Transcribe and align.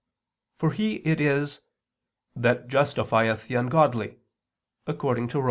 For 0.57 0.71
He 0.71 0.95
it 1.05 1.21
is 1.21 1.61
"that 2.35 2.67
justifieth 2.67 3.47
the 3.47 3.53
ungodly" 3.53 4.17
according 4.87 5.27
to 5.27 5.37
Rom. 5.37 5.39